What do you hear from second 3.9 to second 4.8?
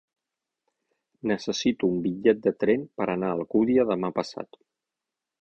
demà passat.